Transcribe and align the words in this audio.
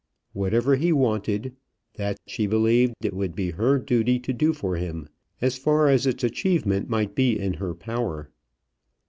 Whatever 0.33 0.77
he 0.77 0.91
wanted, 0.91 1.55
that 1.93 2.17
she 2.25 2.47
believed 2.47 2.95
it 3.03 3.13
would 3.13 3.35
be 3.35 3.51
her 3.51 3.77
duty 3.77 4.17
to 4.21 4.33
do 4.33 4.51
for 4.51 4.77
him, 4.77 5.07
as 5.41 5.59
far 5.59 5.89
as 5.89 6.07
its 6.07 6.23
achievement 6.23 6.89
might 6.89 7.13
be 7.13 7.37
in 7.39 7.53
her 7.53 7.75
power. 7.75 8.31